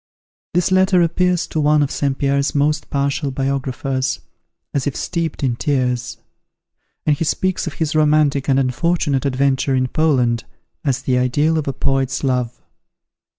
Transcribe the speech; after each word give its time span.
This 0.55 0.71
letter 0.71 1.03
appears 1.03 1.45
to 1.45 1.59
one 1.59 1.83
of 1.83 1.91
St. 1.91 2.17
Pierre's 2.17 2.55
most 2.55 2.89
partial 2.89 3.29
biographers, 3.29 4.19
as 4.73 4.87
if 4.87 4.95
steeped 4.95 5.43
in 5.43 5.55
tears; 5.55 6.17
and 7.05 7.15
he 7.15 7.23
speaks 7.23 7.67
of 7.67 7.73
his 7.73 7.93
romantic 7.95 8.49
and 8.49 8.57
unfortunate 8.59 9.27
adventure 9.27 9.75
in 9.75 9.87
Poland, 9.87 10.43
as 10.83 11.03
the 11.03 11.19
ideal 11.19 11.55
of 11.55 11.67
a 11.67 11.73
poet's 11.73 12.23
love. 12.23 12.63